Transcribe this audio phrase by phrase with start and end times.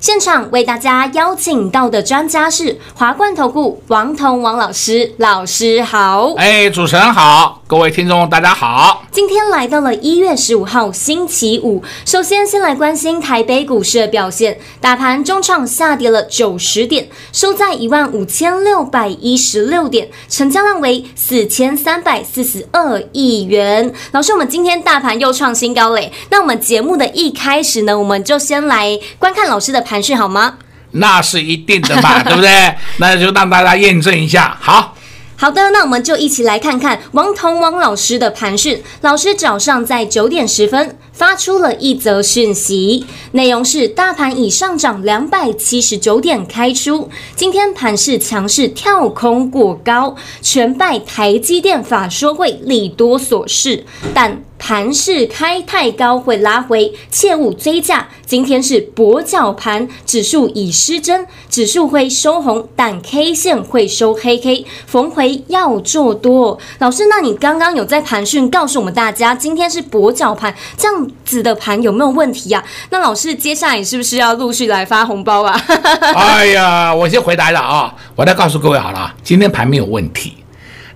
[0.00, 6.34] 现场为大家邀请到的专家是华冠投顾王彤王老师，老师好。
[6.36, 9.04] 哎，主持人好，各位听众大家好。
[9.12, 23.92] 今天来到了一月十五号星期五，首先先来关心台北股市的表现，大盘中场下跌了九十点，收在一万五千六百一十六点，成交量为四千三百四十二亿元。
[24.12, 29.82] 老师，我们今天大盘又创新高嘞，那我们节目的一开始呢，我们就先来观看老师的。
[29.82, 30.54] 盘讯好吗？
[30.92, 32.74] 那是一定的嘛， 对不对？
[32.96, 34.56] 那就让大家验证一下。
[34.58, 34.94] 好。
[35.40, 38.82] 好的，那我们就一起来看看王彤王老师的盘讯。
[39.02, 58.08] 老师早上在九点十分发出了一则讯息，内容是：大盘已上涨两百七十九点开出，今天盘势强势跳空过高，全拜台积电法说会利多所示，但盘势开太高会拉回，切勿追价。
[58.26, 65.42] 今天是跛脚盘，指数已失真，指数会收红，但 K 线会收黑 K，逢回。
[65.48, 72.64] 要做多，老师，那你刚刚有在盘讯告诉我们大家，今天是跛脚盘，这样子的盘有没有问题呀、啊？
[72.90, 75.58] 那老师，接下来你是不是要陆续来发红包啊？
[76.14, 80.34] 哎呀，我先回答了啊，我再告诉各位好了，今天盘没有问题。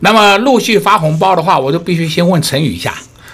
[0.01, 2.93] 那么陆续发红包的话，我就必须先问陈宇一下。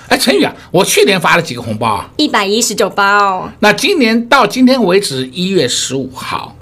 [0.09, 2.09] 哎，陈宇啊，我去年发了几个红包啊？
[2.17, 3.48] 一百一十九包。
[3.61, 6.55] 那今年到今天为止，一月十五号。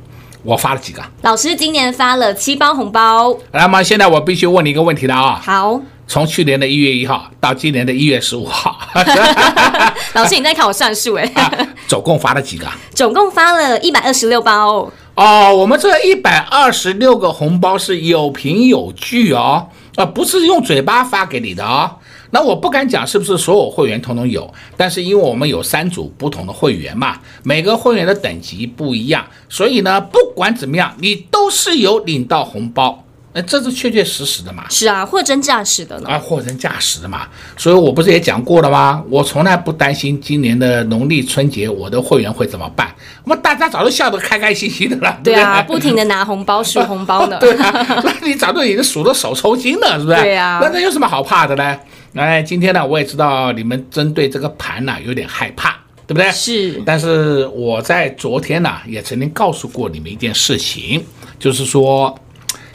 [0.43, 1.03] 我发了几个？
[1.23, 3.37] 老师今年发了七包红包。
[3.51, 5.43] 那么现在我必须问你一个问题了啊！
[5.45, 8.79] 好，从去年的一月一号到今年的一月十五号
[10.15, 11.53] 老师你在看我算数哎、啊？
[11.89, 12.67] 总共发了几个？
[12.95, 14.89] 总共发了一百二十六包。
[15.17, 21.91] 哦，我们这一百二十六个红包是有凭有据哦，啊，不是用嘴巴发给你的哦。
[22.31, 33.03] 那我不敢讲是不是所有会员统统有，但是因为我们有三组不同的会员嘛，每个会员的等级不一样，所以呢，不管怎么样，你都是有领到红包。
[33.32, 34.64] 那这是确确实实的嘛？
[34.70, 36.09] 是啊，货真价实的呢。
[36.09, 37.28] 啊，货真价实的嘛。
[37.54, 39.04] 所以我不是也讲过了吗？
[39.10, 42.88] 我从来不担心今年的农历春节我的会员会怎么办。
[43.25, 45.20] 我们大家早就笑得开开心心的了。
[45.22, 47.37] 对啊，不停的拿红包数红包的。
[47.41, 50.22] 对啊，那你早就已经数得手抽筋了，是不是？
[50.22, 50.58] 对啊。
[50.62, 51.76] 那那有什么好怕的呢？
[52.16, 56.31] 哎，今天呢，我也知道你们针对这个盘呢有点害怕，对不对？
[56.32, 56.82] 是。
[56.84, 61.05] 但是我在昨天呢也曾经告诉过你们一件事情，
[61.38, 62.19] 就是说。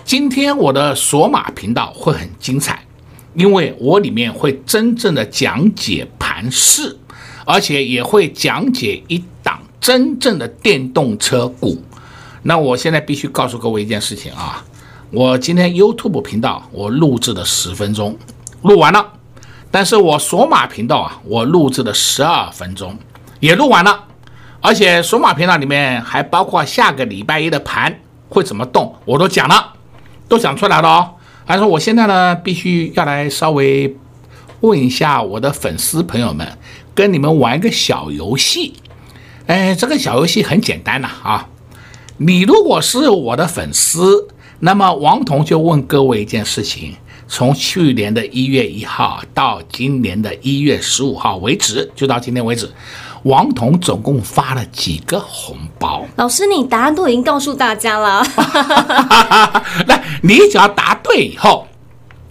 [0.03, 2.83] 今天我的索马频道会很精彩，
[3.35, 6.97] 因为我里面会真正的讲解盘势，
[7.45, 11.81] 而且也会讲解一档真正的电动车股。
[12.41, 14.65] 那我现在必须告诉各位一件事情啊，
[15.11, 18.17] 我今天 YouTube 频道我录制了十分钟，
[18.63, 19.05] 录完了，
[19.71, 22.95] 但是我索马频道啊，我录制了十二分钟，
[23.39, 24.03] 也录完了，
[24.59, 27.99] 而且索马频道里面还包括下个礼拜一的盘
[28.29, 29.73] 会怎么动，我都讲了。
[30.27, 31.09] 都讲出来了哦，
[31.43, 33.97] 还说我现在呢，必须要来稍微
[34.61, 36.57] 问一下我的粉丝朋友们，
[36.95, 38.75] 跟你们玩一个小游戏。
[39.47, 41.47] 哎，这个小游戏很简单呐啊！
[42.15, 44.29] 你如果是我的粉丝，
[44.59, 46.95] 那么王彤就问各位一件事情：
[47.33, 52.69] 从去年的一月一号到今年的一月十五号为止，就到今天为止。
[53.23, 56.05] 王彤总共发了几个红包？
[56.17, 58.21] 老师，你答案都已经告诉大家了。
[59.87, 61.65] 来你只要答对以后，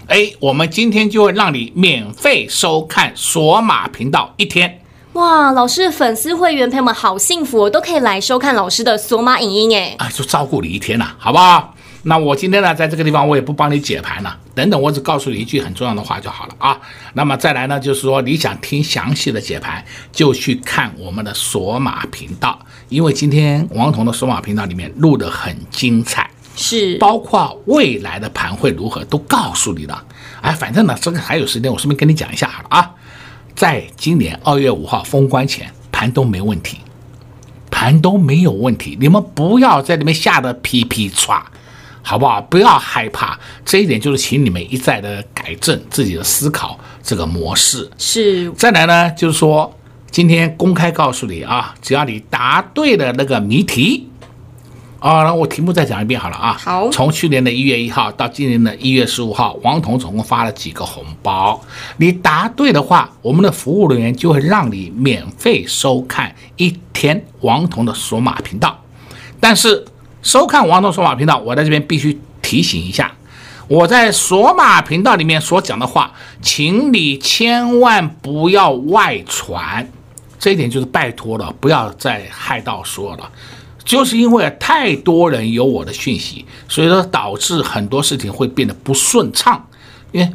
[0.07, 4.83] 哎，我们今天就会让你免费收看索马频道一天。
[5.15, 9.95] 哇，老师粉丝会员朋友们好幸福哦，都可以来收看老师的索马影音哎。
[9.99, 11.75] 啊，就照顾你一天了，好不好？
[12.03, 16.79] 那我今天呢，在这个地方我也不帮你解盘了，等等，我只告诉你一句很重要的话就好了啊。
[17.15, 22.59] 那么再来呢，就是说你想听详细的解盘，就去看我们的索马频道，
[22.89, 30.05] 因为今天王彤的索马频道里面录得很精彩，是包括未来的盘会如何都告诉你了。
[30.43, 32.91] 哎，反正呢，这个还有时间，我顺便跟你讲一下好了啊。
[33.55, 36.79] 在今年二月五号封关前，盘都没问题，
[37.71, 41.41] 盘都没有问题，你们不要在里面吓得噼噼唰。
[42.11, 42.41] 好不好？
[42.41, 47.89] 不要害怕，这一点就是请你们一再的改正自己的思考这个模式。
[47.99, 48.51] 是。
[48.51, 49.73] 再来呢，就是说
[50.11, 54.09] 今天公开告诉你啊，只要你答对了那个谜题，
[54.99, 56.59] 啊，那我题目再讲一遍好了啊。
[56.61, 61.63] 好，从去年的一月一号到今年的一月十五号，王彤总共发了几个红包？
[61.99, 68.77] 你答对的话，我们的服务人员就会让你免费收看一天王彤的索马频道。
[69.39, 69.87] 但是
[70.23, 73.13] 收看王东索马频道，我在这边必须提醒一下，
[73.69, 76.13] 我在索马频道里面所讲的话，
[76.43, 79.91] 请你千万不要外传，
[80.39, 83.31] 这一点就是拜托了，不要再害到说了。
[83.83, 89.67] 就是因为太多人有我的讯息，所以说导致很多事情会变得不顺畅。
[90.13, 90.33] 因为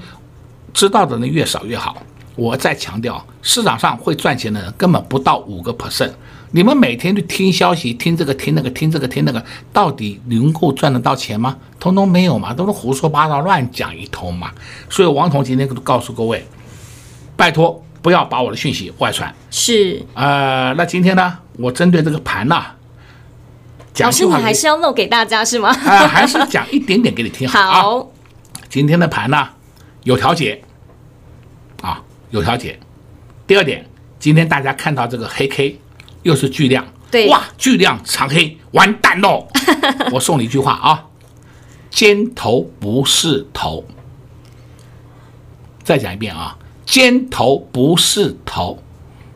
[0.73, 2.01] 知道的人越少越好。
[2.35, 6.11] 我再强调，市场上会赚钱的人根本不到五个 percent。
[6.55, 9.43] 你们每天去听消息，听这个听那个，听这个听那个，
[9.73, 11.57] 到底能够赚得到钱吗？
[11.81, 14.49] 通通没有嘛，都是胡说八道、乱讲一通嘛。
[14.89, 16.47] 所以王彤今天告诉各位，
[17.35, 19.35] 拜托不要把我的讯息外传。
[19.51, 20.01] 是。
[20.13, 22.63] 呃，那今天呢，我针对这个盘呢。
[23.99, 25.67] 老师，你还是要露给大家是吗？
[25.71, 27.81] 啊、呃，还是讲一点点给你听好啊。
[27.83, 28.11] 好，
[28.69, 29.49] 今天的盘呢，
[30.03, 30.61] 有调节，
[31.81, 32.79] 啊，有调节。
[33.45, 33.85] 第二点，
[34.17, 35.79] 今天大家看到这个黑 K，
[36.25, 39.47] 又是巨量，对，哇，巨量长黑，完蛋喽！
[40.11, 41.05] 我送你一句话啊，
[41.91, 43.85] 尖头不是头。
[45.83, 48.81] 再讲一遍啊，尖头不是头，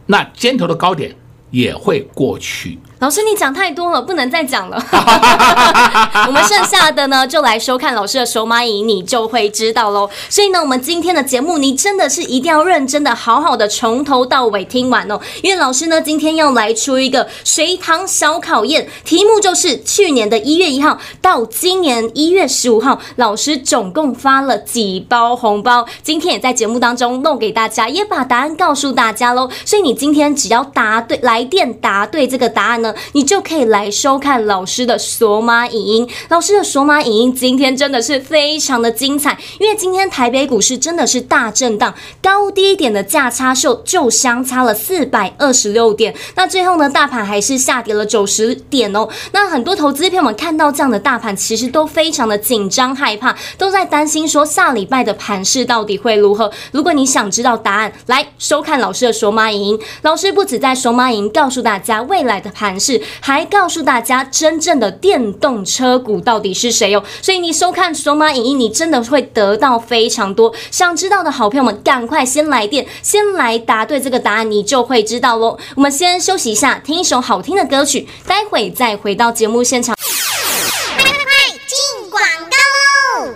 [0.08, 1.16] 那尖头的高点
[1.52, 2.80] 也会过去。
[3.00, 4.78] 老师，你讲太多了，不能再讲了。
[6.28, 10.10] 我们剩下的呢，就来收看老师的手蚂蚁，你就会知道喽。
[10.30, 15.18] 所以呢，我们今天的节目，你真的是一定要认真的、好好的从头到尾听完哦。
[15.42, 25.86] 因为老师呢，今天要来出一个随堂小考验，题目就是去年的一月一号到今年一月十五号，老师总共发了几包红包。
[26.04, 29.50] 今天也在节目当中弄给大家，也把答案告诉大家喽。
[29.64, 32.89] 所以你今天只要答对，来电答对这个答案呢。
[33.14, 36.10] 你就可以来收看老师的索马影音。
[36.30, 46.16] 老师的索马影音今天真的是非常的精彩，因为今天台北股市真的是大震荡，高低点的价差秀就相差了四百二十六点。
[46.36, 49.08] 那最后呢，大盘还是下跌了九十点哦。
[49.32, 56.52] 那很多投资朋友们看到这样的大盘，其实都非常的紧张害怕，都在担心说下礼拜的盘势到底会如何。
[56.72, 59.80] 如果你想知道答案，来收看老师的索马影音。
[60.02, 62.79] 老师不止在索马影音告诉大家未来的盘。
[62.80, 70.54] 是，还告诉大家真正的电动车股到底是谁哦，所以你收看索马影音，你真的会得到非常多。
[70.72, 75.58] 想知道的好朋友们，赶快先来电，先来答对这个答案，你就会知道喽。
[75.76, 79.96] 我们先休息一下，听一首好听的歌曲，待会再回到节目现场。
[79.96, 81.20] 快快快，
[81.68, 82.89] 进广告喽！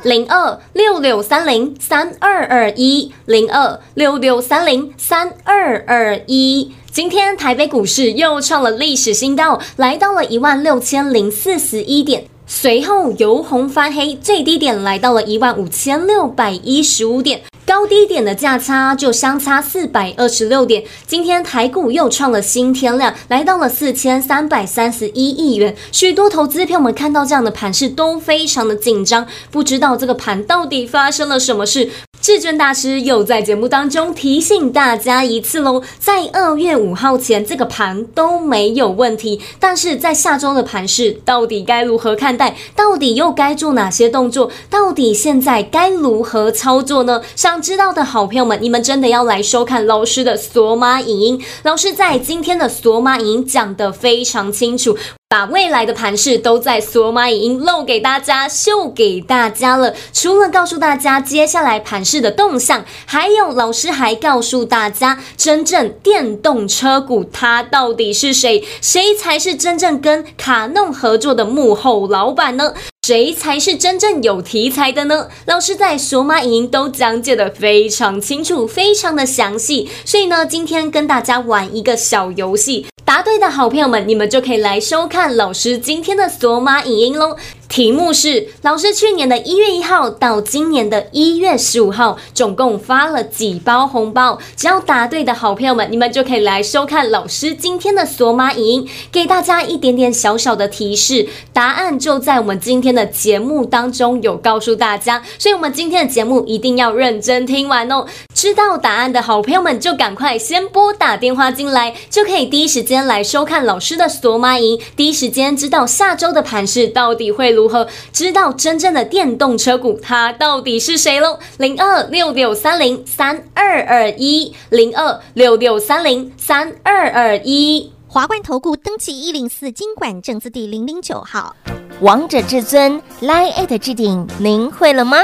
[0.03, 6.71] 零二六六三零三二二一，零二六六三零三二二一。
[6.91, 17.41] 今天台北股市又创了历史新高，来到了一万六千零四十一点，随后由红翻黑，最低点来到了一万五千六百一十五点。
[17.73, 20.83] 高低点的价差就相差四百二十六点。
[21.07, 25.75] 今天台股又创了新天量，来到了四千三百三十一亿元。
[25.91, 31.89] 许多投资票们看到这样的盘势都非常的紧张，不知道这个盘到底发生了什么事。
[32.23, 42.55] 至尊大师又在节目当中提醒大家一次喽，在二月五号前这个盘都没有问题，但是在下周的盘市到底该如何看待？
[42.77, 44.49] 到底又该做哪些动作？
[44.69, 47.21] 到底现在该如何操作呢？
[47.35, 51.43] 想知道的好朋友们，你们真的要来收看老师的索马影音。
[51.63, 54.97] 老师在今天的索马影音讲得非常清楚。
[55.33, 59.95] 把未来的盘势都在索马影音露给大家，秀给大家了。
[60.13, 68.63] 除了告诉大家接下来盘势的动向，还有老师还告诉大家，真正电动车股它到底是谁？
[68.79, 72.75] 谁才是真正跟卡弄合作的幕后老板呢？
[73.05, 75.27] 谁才是真正有题材的呢？
[75.45, 79.89] 老师在索马影音都讲解的非常清楚，非常的详细。
[80.05, 82.85] 所以呢，今天跟大家玩一个小游戏。
[83.03, 87.35] 答对的好朋友们，你们就可以来收看老师今天的索马影音喽。
[87.73, 94.37] 题目是：老师去年的一月一号到今年的一月十五号，总共发了几包红包？
[94.55, 101.27] 只要答对的好朋友们，你们就可以来收看老师今天的索马影音，给大家一点点小小的提示。
[101.51, 108.05] 答案就在我们今天的节目当中有告诉大家，所以我们今天的节目一定要认真听完哦。
[108.43, 117.87] 知道答案的好朋友们，就赶快先拨打电话进来，就可以第一时间来收看老师的索马影，第一时间知道下周的盘势到底会如何。
[118.11, 121.39] 知道真正的电动车股它到底是谁喽？
[121.57, 127.93] 零二六六三零三二二一，零二六六三零三二二一。
[128.07, 131.55] 华冠投顾登记一零四金管证字第零零九号。
[132.01, 135.19] 王者至尊 Line@ 置顶，您会了吗？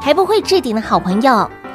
[0.00, 1.50] 还不会置顶的好朋友，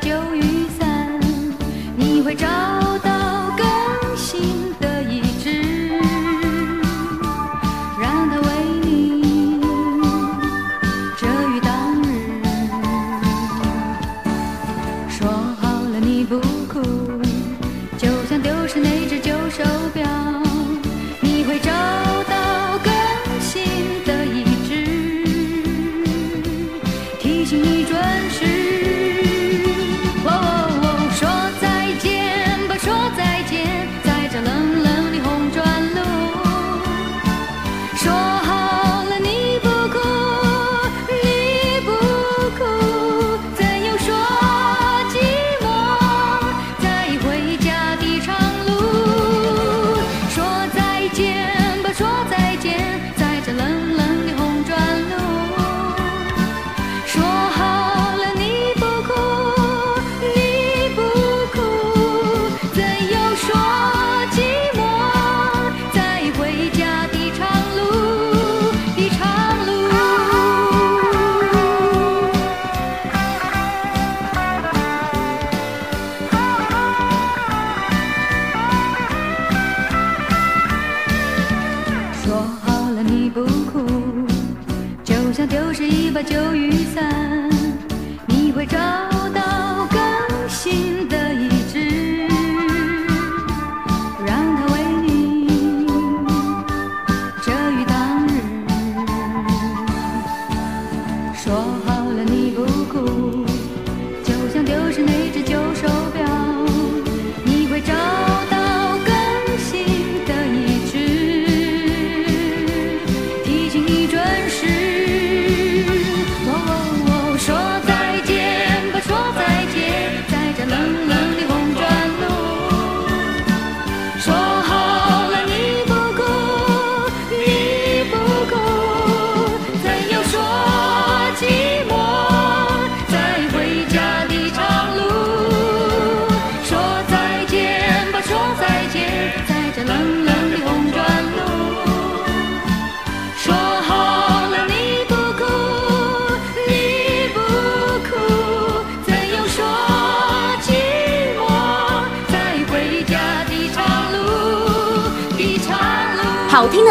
[0.00, 1.20] 旧雨伞，
[1.96, 2.87] 你会找。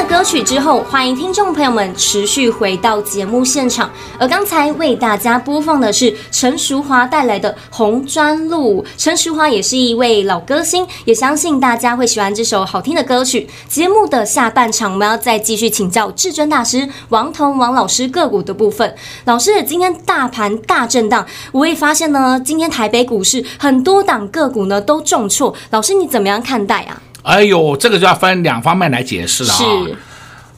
[0.07, 3.91] 歌曲之后，欢迎听众朋友们持续回到节目现场。
[4.17, 8.81] 而刚才为大家播放的是陈淑华带来的《红砖路》。
[8.97, 13.49] 陈淑华也是一位老歌星，也相信大家会喜欢这首好听的歌曲。
[13.67, 18.95] 节目的下半场，我们要再继续请教至尊大师王彤王老师个股的部分。
[19.25, 25.53] 老师，今天大盘大震荡，我也发现呢，今天台北股市很多档个股呢都重挫。
[25.71, 27.01] 老师，你怎么样看待啊？
[27.23, 29.57] 哎呦，这个就要分两方面来解释了啊。
[29.57, 29.97] 是，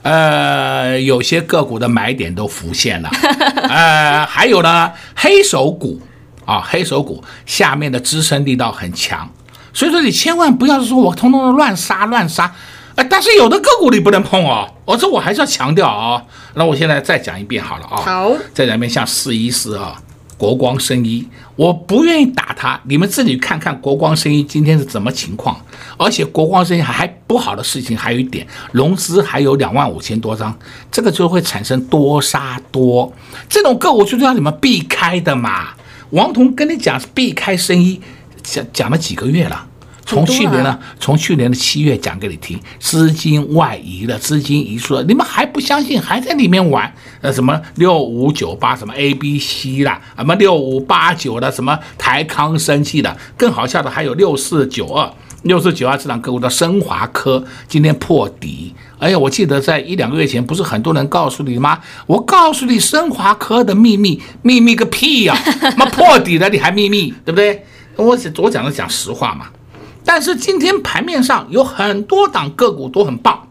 [0.04, 3.10] 呃，有些个股的买点都浮现了，
[3.68, 6.00] 呃，还有呢，黑手股
[6.46, 9.30] 啊，黑手股下面的支撑力道很强，
[9.74, 12.54] 所以说你千万不要说我通通的乱杀乱杀，
[12.96, 16.24] 呃，但是有的个股你不能碰哦，我这我还是要强调啊。
[16.54, 19.96] 那我现在再讲一遍好了啊，好，再讲一遍，像四一四啊。
[20.40, 21.28] 国光生医，
[21.58, 25.60] 我不愿意打他，你们自己看看国光生医今天是怎么情况。
[25.98, 30.58] 而且国光生医还还不好的事情还有一点，融资还有两万五千多张，
[30.90, 33.14] 这个就会产生多杀多，
[33.50, 35.72] 这种个股就是要你们避开的嘛。
[36.12, 38.00] 王彤跟你讲避开生医，
[38.42, 39.68] 讲讲了几个月了，
[40.10, 46.92] 从去年呢从去年的七月讲给你听，资金外移了，资金移出了，你们还不相信，还在里面玩？
[47.22, 55.08] 呃，什么六五九八，什么 A B C 啦，什么六五八九的，什么台康生技的，更好笑的还有六四九二。
[55.44, 61.80] 六四九二这档个股的升华科今天破底，哎呀，我记得在一两个月前，不是很多人告诉你吗？
[62.08, 65.72] 我告诉你升华科的秘密，秘密个屁呀、啊！
[65.78, 67.64] 妈破底了，你还秘密，对不对？
[67.96, 69.46] 我我讲的讲实话嘛。
[70.10, 73.48] 但是今天盘面上有很多档个股都很棒，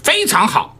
[0.00, 0.76] 非常好。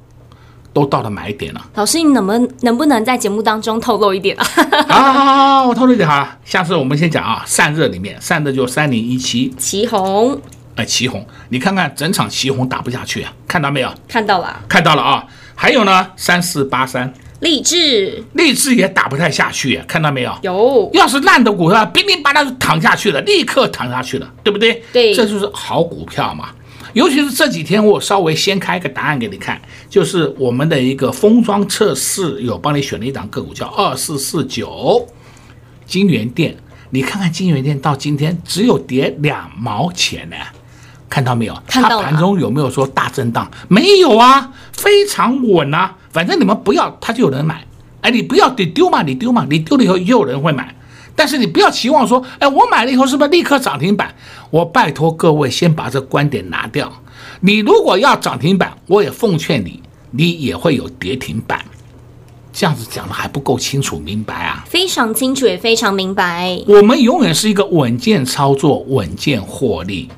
[0.72, 4.46] 都到了买点了，老师，你能不能能不能在节目当中透露一点啊？
[4.88, 6.38] 好好好，我透露一点好了。
[6.44, 10.40] 下次我们先讲啊，散热里面，散热就三零一七，奇红，
[10.76, 13.92] 哎，奇红，你看看整场奇红打不下去啊，看到没有？
[14.06, 15.24] 看到了，看到了啊。
[15.56, 20.32] 还有呢，三四八三，立志，励志也打不太下去，看到没有？
[20.42, 24.80] 有，要是烂的股票，乒乒乓乓就躺下去了，立刻躺下去了，对不对？
[24.92, 26.50] 对，这就是好股票嘛。
[26.92, 35.08] 尤其是这几天，我稍微先开一个答案给你看，就是我们的一个封装测试有帮你选了一档个股，叫二四四九
[35.84, 36.56] 金元店。
[36.90, 40.36] 你看看金元店到今天只有跌两毛钱呢，
[41.12, 41.54] 看到没有？
[41.66, 42.00] 看到。
[42.00, 43.46] 它盘中有没有说大震荡？
[43.68, 45.94] 没有啊，非常稳啊。
[46.10, 47.62] 反正你们不要，它就有人买。
[48.00, 50.74] 哎，你不要，你丢嘛，你丢嘛，你丢了以后也有人会买。
[51.14, 54.14] 但是你不要期望说，哎，我买了以后是不是立刻涨停板？
[54.48, 56.90] 我拜托各位先把这观点拿掉。
[57.40, 61.62] 你如果要涨停板，我也奉劝你，你也会有跌停板。
[62.54, 64.64] 这样子讲的还不够清楚明白啊？
[64.66, 66.58] 非常清楚，也非常明白。
[66.66, 70.08] 我们永远是一个稳健操作、稳健获利。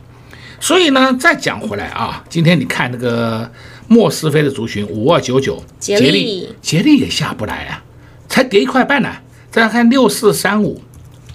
[0.65, 3.53] 所以呢，再讲回来啊，今天你看那个
[3.87, 7.85] 莫斯菲的族群五二九九，杰力，杰力也下不来啊，
[8.31, 9.21] 才跌一块半呢、啊。
[9.51, 10.81] 再来看六四三五，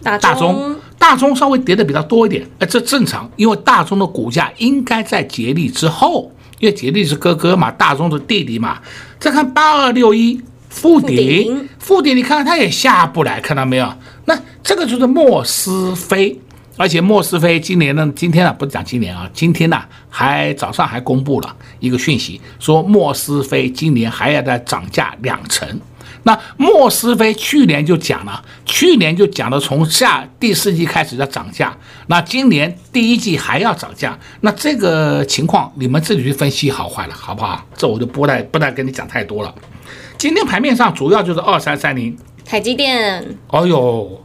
[0.02, 8.80] 大中，大中稍微跌的比较多一点，哎，这正常，因为大中的股价应该在杰力之后，因为杰力是哥哥嘛，大中是弟弟嘛。
[9.20, 13.94] 再看八二六一，富鼎，富鼎，你看看它也下不来，看到没有？
[14.26, 16.42] 那这个就是莫斯菲，
[16.80, 25.68] 而且莫斯菲今年呢，今天呢、啊、不是讲今年啊，今天呢、啊、还早上还公布了一个讯息，说莫斯菲今年还要再涨价两成。
[26.24, 31.76] 那莫斯菲去年就讲了，去年就讲了，从下第四季开始要涨价，
[32.08, 37.62] 那今年第一季还要涨价，那这个情况你们自己去分析好坏了，好不好？
[37.76, 39.54] 这我就不再不再跟你讲太多了。
[40.18, 44.24] 今天盘面上主要就是二三三零台积电，哎呦，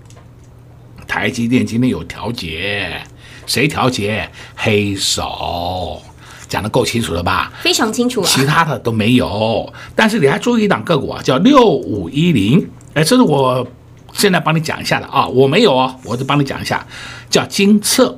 [1.14, 3.00] 台积电今天有调节，
[3.46, 4.28] 谁调节？
[4.56, 6.02] 黑手。
[6.48, 7.52] 讲得够清楚了吧？
[7.60, 9.72] 非常清楚啊，其他的都没有。
[9.94, 12.68] 但是你还注意一档个股啊，叫六五一零。
[12.94, 13.64] 哎，这是我
[14.12, 16.84] 现在帮你讲一下的啊，我没有哦，我就帮你讲一下，
[17.30, 18.16] 叫金策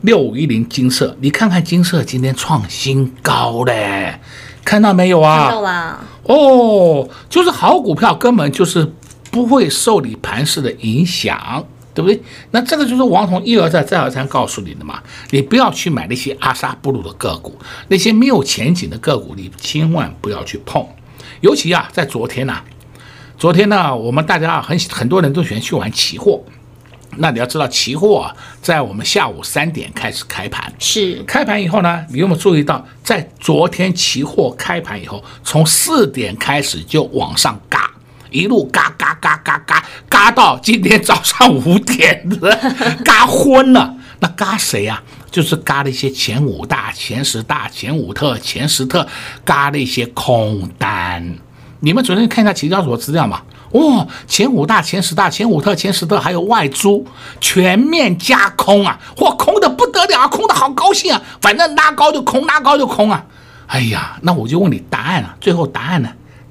[0.00, 1.14] 六五一零金色。
[1.20, 4.18] 你看看金色今天创新高嘞，
[4.64, 5.42] 看到没有啊？
[5.42, 6.00] 看到啦。
[6.22, 8.90] 哦，就是好股票根本就是
[9.30, 11.66] 不会受你盘势的影响。
[11.98, 12.22] 对不对？
[12.52, 17.58] 那这个就是王彤一而再再而三告诉你的嘛，你不要去买那些阿萨布鲁的个股，
[17.88, 20.86] 那些没有前景的个股，你千万不要去碰。
[21.40, 22.64] 尤其啊，在昨天呐、啊，
[23.36, 26.40] 昨天呢，我们大家啊很很多人都喜欢去玩期货。
[27.16, 37.90] 那你要知道，期货啊，在我们下午三点开始开盘，是开盘以后呢，你有没有注意到，在昨天期货开盘以后，从四点开始就往上嘎。
[38.30, 42.58] 一路嘎嘎嘎嘎嘎嘎到今天早上五点的，
[43.04, 43.94] 嘎昏了。
[44.20, 45.30] 那嘎谁呀、啊？
[45.30, 49.06] 就是嘎了一些前五大、前十大、前五特、前十特，
[49.44, 51.36] 嘎了一些空单。
[51.80, 53.42] 你们昨天看一下期交所资料嘛？
[53.70, 57.06] 哦，前五大、前十大、前五特、前十特，还有外租
[57.40, 58.98] 全面加空啊！
[59.14, 61.22] 嚯，空的不得了，空的好高兴啊！
[61.40, 63.24] 反正拉高就空，拉高就空啊！
[63.68, 66.08] 哎呀，那我就问你答案了，最后答案呢？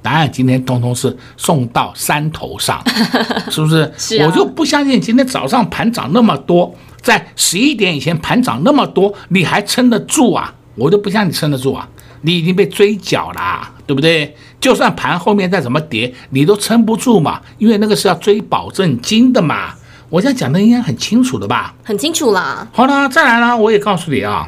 [0.08, 2.82] 答案今天通通是送到山头上，
[3.52, 3.92] 是不是？
[3.98, 4.26] 是啊。
[4.26, 10.54] 我就不相信今天早上盘涨那么多，在十一点以前盘涨那么多，你还撑得住啊？
[10.76, 11.86] 我就不相信你撑得住啊！
[12.22, 14.34] 你已经被追缴了，对不对？
[14.62, 19.74] 就算盘后面再怎么跌，你都撑不住嘛，因为那个是要追保证金的嘛。
[20.08, 21.76] 我这样讲的应该很清楚的吧？
[21.84, 22.66] 很清楚啦。
[22.72, 24.48] 好了，再来呢，我也告诉你啊，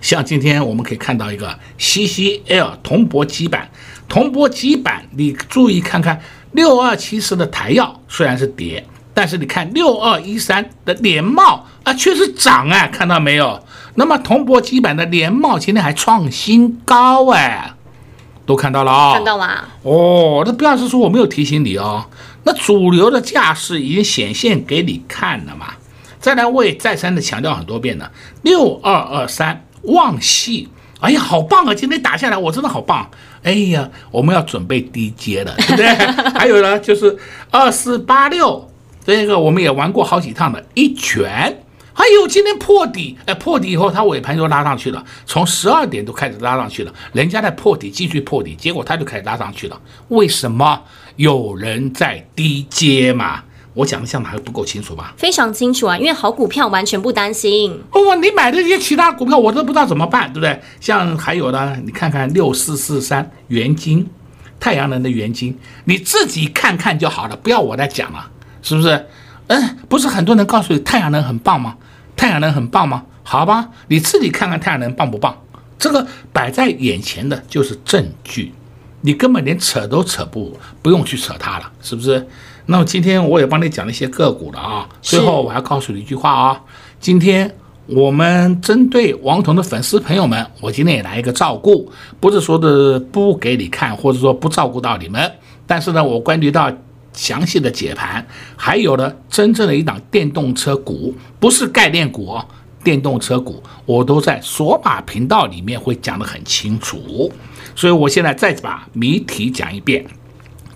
[0.00, 3.70] 像今天我们可以看到一个 CCL 铜箔基板。
[4.08, 6.20] 铜箔基板，你注意看看，
[6.52, 13.62] 六二七四的台药虽然是跌，但是你看六二一三的联茂啊，却是涨哎，看到没有？
[13.94, 17.72] 那么铜箔基板的联茂今天还创新高哎，
[18.46, 19.68] 都看到了啊、看到了。
[19.82, 22.06] 哦，那不要是说我没有提醒你哦，
[22.44, 25.66] 那主流的架势已经显现给你看了嘛。
[26.20, 28.10] 再来，我也再三的强调很多遍了，
[28.42, 30.68] 六二二三旺系，
[31.00, 31.74] 哎呀，好棒啊！
[31.74, 33.08] 今天打下来，我真的好棒。
[33.48, 35.86] 哎呀，我们要准备低阶了，对不对？
[36.38, 37.16] 还有呢，就是
[37.50, 38.70] 二四八六，
[39.06, 41.62] 这个我们也玩过好几趟的一拳。
[41.94, 49.80] 还有今天破底，哎，破底以后它尾盘就拉上去了，从十二点都开始拉上去了，人家在破底继续破底，结果它就开始拉上去了。
[50.08, 50.82] 为什么？
[51.16, 53.42] 有人在低接嘛？
[53.78, 55.14] 我讲的像还不够清楚吧？
[55.16, 57.80] 非常清楚啊，因为好股票完全不担心。
[57.92, 60.60] 哦，你买的这些其他股票我都不知道怎么办，对不对？
[60.80, 64.04] 像还有呢，你看看六四四三元金，
[64.58, 68.28] 太阳能的元金，你自己看看就好了，不要我来讲了，
[68.62, 69.06] 是不是？
[69.46, 71.76] 嗯，不是很多人告诉你太阳能很棒吗？
[72.16, 73.04] 太阳能很棒吗？
[73.22, 75.38] 好吧，你自己看看太阳能棒不棒？
[75.78, 78.52] 这个摆在眼前的就是证据，
[79.02, 82.26] 你根本连扯都扯不不用去扯它了，是不是？
[82.70, 84.88] 那么今天我也帮你讲了一些个股了啊。
[85.00, 86.60] 最后我还要告诉你一句话啊，
[87.00, 87.50] 今天
[87.86, 95.32] 我们针对王彤的粉丝朋友们，我今天也来一个照顾，不是说的不给你看，或者说不照顾到你们，
[95.66, 96.70] 但是呢，我关注到。
[97.14, 102.46] 详细的解盘，还有呢，真正的一档电动车股，不是概念股哦，
[102.84, 107.32] 电动车股我都在索马频道里面会讲得很清楚，
[107.74, 110.04] 所以我现在再把谜题讲一遍，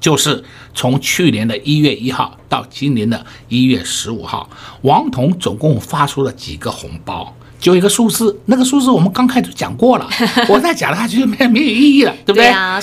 [0.02, 4.50] 就是从去年的一月一号到今年的一月十五号，
[4.82, 10.06] 王彤总共发出了几个红包，就一个数字，那个数字我们刚开始讲过了，
[10.50, 12.46] 我再讲的话就没没有意义了，对不对？
[12.46, 12.82] 对啊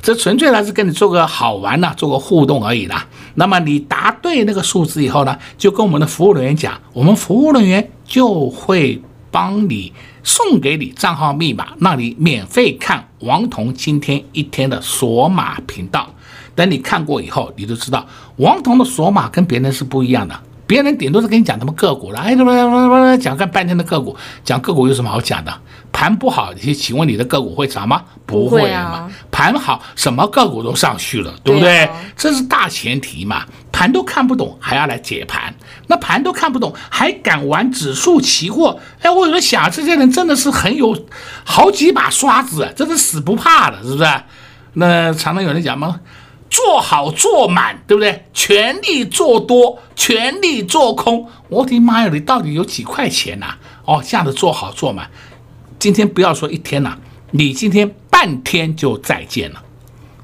[0.00, 3.06] 这纯粹呢是跟你做个好玩的，做个互动而已啦。
[3.34, 16.14] 那么你答对那个数字以后呢，就跟我们的服务人员讲，我们服务人员就会帮你送给你账号密码，让你免费看王彤今天一天的索马频道。
[16.60, 20.38] 等你看过以后，你就知道王彤的索马跟别人是不一样的。
[20.66, 25.52] 别人顶多是跟你讲什么个股了，哎，怎么怎么讲个半天的个股，讲个股有什么好讲的？
[25.90, 28.02] 盘不好，你请问你的个股会涨吗？
[28.24, 29.10] 不会嘛。
[29.32, 31.90] 盘好，什么个股都上去了，对不对？
[32.16, 33.44] 这是大前提嘛。
[33.72, 35.52] 盘都看不懂，还要来解盘？
[35.88, 38.78] 那盘都看不懂，还敢玩指数期货？
[39.00, 40.96] 哎，我有时想，这些人真的是很有
[41.42, 44.08] 好几把刷子，真是死不怕的，是不是？
[44.74, 45.98] 那常常有人讲吗？
[46.50, 48.26] 做好做满，对不对？
[48.34, 51.26] 全力做多，全力做空。
[51.48, 55.08] 我的妈呀，你到底有几块钱呐、哦，这样子做好做满，
[55.78, 56.98] 今天不要说一天了，
[57.30, 59.62] 你今天半天就再见了，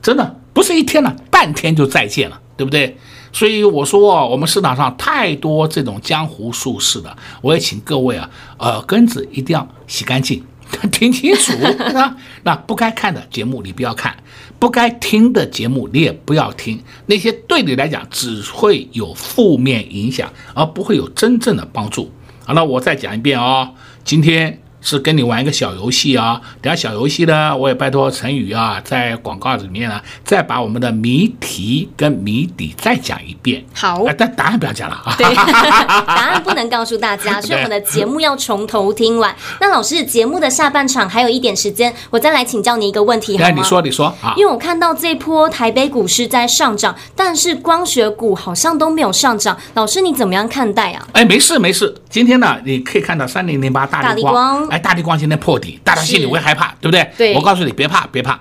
[0.03, 2.99] 真的不是一天了，半天就再见了，对不对？
[3.33, 10.43] 所以我说，我们市场上太多这种江湖术士的，我也请各位啊，耳根子一定要洗干净。
[10.93, 11.53] 听清楚
[11.97, 12.17] 啊！
[12.45, 14.17] 那不该看的节目你不要看，
[14.59, 16.83] 不该听的节目你也不要听。
[17.07, 22.13] 那些对你来讲只会有负面影响，而不会有真正的帮助。
[22.45, 23.75] 好了，我再讲一遍哦，
[24.05, 24.61] 今天。
[24.87, 33.65] 是跟你玩一个小游戏啊，等下小游戏呢，我也拜托陈宇啊，在广告里面呢，再把我们的谜题跟谜底再讲一遍。
[33.75, 35.13] 好，但答案不要讲了啊。
[35.19, 39.35] 对， 答案不能告诉大家，所以我们的节目要从头听完。
[39.61, 43.55] 那老师，节目的下半场还有一点时间，我再来请教你一个问题好吗？
[43.57, 44.35] 你说，你说啊。
[44.37, 49.59] 因为我看到这波台北股市在上涨，但是光学股好像都没有上涨。
[49.75, 51.09] 老师，你怎么样看待啊？
[51.13, 54.65] 哎，没事没事，今天呢，你可以看到三零零八大立光。
[54.79, 57.11] 大立光今天破底，大家心里会害怕，对不对？
[57.17, 57.35] 对。
[57.35, 58.39] 我告诉你，别怕，别怕。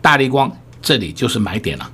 [0.00, 0.50] 大立光
[0.82, 1.90] 这里就是买点了。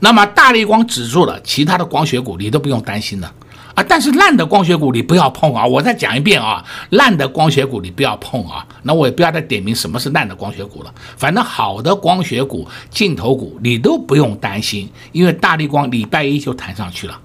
[0.00, 3.32] 那么大立光止住了，其他的光学股你都不用担心了
[3.74, 3.82] 啊。
[3.82, 5.66] 但是烂的光学股你不要碰啊！
[5.66, 8.64] 我再讲一遍啊，烂的光学股你不要碰啊。
[8.84, 10.94] 那我也不要再点名什么是烂的光学股了。
[11.16, 17.20] 反正好的光学股、镜头股你都不用担心，因为大立光礼拜一就弹上去了。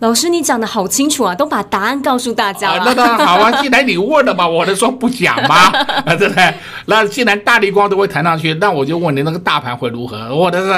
[0.00, 2.78] 老师，你讲的好清楚啊，都把答案告诉大家了。
[2.78, 5.56] 啊、那当然好啊， 既然你问了嘛，我能说不讲吗？
[6.06, 6.54] 啊，对不对？
[6.86, 10.32] 那既然大力光都会弹上去，那我就问你，那个大盘会如何？
[10.32, 10.68] 我的是，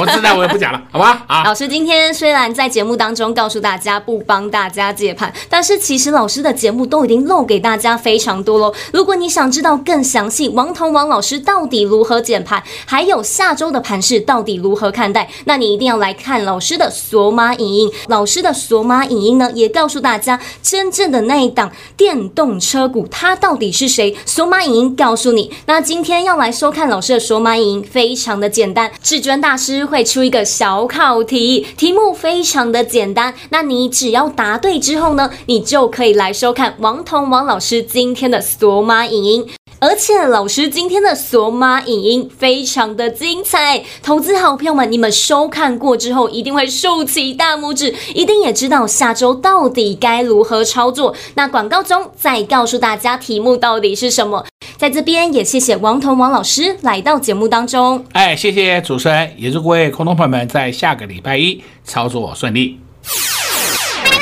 [0.00, 1.22] 我现在我也不讲了， 好吧？
[1.26, 8.72] 啊，老师今天虽然在节目当中告诉大家不帮大家解盘，但是其实老师的节目都已经漏给大家非常多喽。
[8.94, 18.50] 如果你想知道更详细，王彤王老师到底如何解盘，还有下周的盘势到底如何看待，那你一定要来看老师的索马影音，老师的。
[18.70, 24.16] 索马影音呢，也告诉大家真正的那一档电动车股，它到底是谁？
[24.24, 25.50] 索马影音告诉你。
[25.66, 33.34] 那今天要来收看老师的索马影音，非常的简单，至尊大师会出一个小考题，题目非常的简单。
[33.48, 39.48] 那你只要答对之后呢，你就可以来收看王彤王老师今天的索马影音。
[39.82, 51.16] 而且老师今天的索马影音非常的精彩，投资好朋友们，你们收看过之后一定会竖起大拇指，一定也知道下周到底该如何操作。
[51.34, 54.44] 那广告中再告诉大家题目到底是什么。
[54.76, 58.04] 在这边也谢谢王彤王老师来到节目当中。
[58.12, 62.78] 哎，谢谢主持人，也祝各位空头朋友们在下个礼拜一操作顺利。
[63.02, 64.20] 快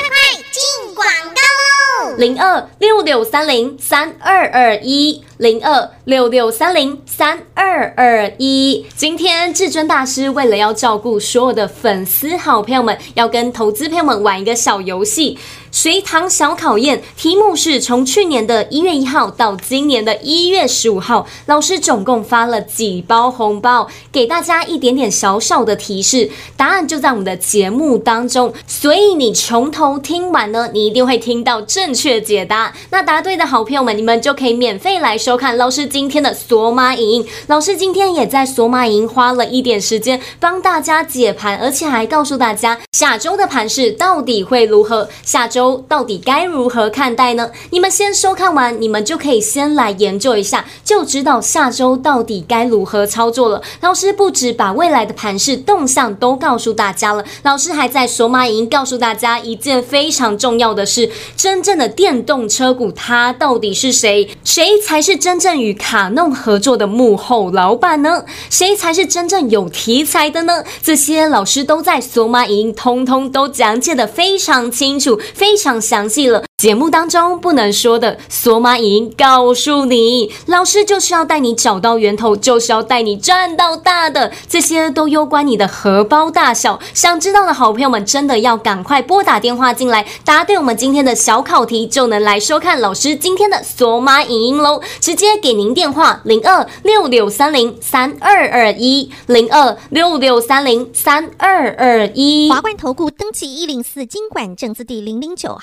[0.53, 8.85] 进广告喽零二六六三零三二二一，零二六六三零三二二一。
[8.97, 15.39] 今天至尊大师为了要照顾所有的粉丝好朋友们，要跟投资朋友们玩一个小游戏。
[15.71, 32.73] 随堂小考验，题目是从去年的一月一号到今年的一月十五号，老师总共发了几包红包，给大家一点点小小的提示，答案就在我们的节目当中，所以你从头听完呢，你一定会听到正确解答。
[32.91, 37.27] 那答对的好朋友们，你们就可以免费来收看老师今天的索马影音。
[37.49, 45.85] 老师今天也在索马影音花了一点时间帮大家解盘，而且还告诉大家下周的盘势到底会如何，下周。
[45.87, 47.51] 到底该如何看待呢？
[47.69, 53.61] 你们先收看完，你们就可以先来研究一下，就知道下周到底该如何操作了。
[53.83, 64.31] 老师不止把未来的盘势动向都告诉大家了，老师还在索马影音告诉大家一件非常重要的事：真正的电动车股，它到底是谁？
[64.43, 68.25] 谁才是真正与卡弄合作的幕后老板呢？
[68.49, 70.65] 谁才是真正有题材的呢？
[70.83, 76.48] 这些老师都在索马营通通都讲解的非常清楚，非常详细了。
[76.59, 86.81] 节目当中不能说的，索马影音告诉你，老师就是要带你找到源头，就是要带你赚到大的，这些都攸关你的荷包大小。
[86.93, 94.83] 想知道的好朋友们，真的要赶快拨打电话进来，答对我们今天的小考题，就能来收看老师今天的索马影音喽。
[94.99, 102.51] 直接给您电话零二六六三零三二二一零二六六三零三二二一。
[102.51, 105.57] 华冠投顾登记一零四经管证字第零零九。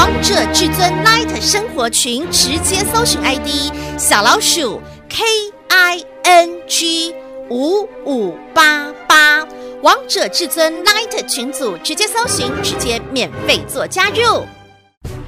[0.00, 5.22] 王者至尊 Light 生活群，直接搜寻 ID 小老鼠 K
[5.68, 7.14] I N G
[7.50, 9.46] 五五八八。
[9.82, 14.46] 王者至尊 Light 群组，直接搜寻，直接免费做加入。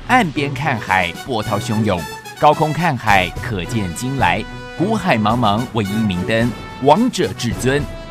[0.08, 2.00] 岸边看海，波涛汹涌；
[2.40, 4.42] 高空看海，可见鲸来。
[4.78, 6.50] 古海茫茫，唯一明灯。
[6.82, 7.82] 王者至尊。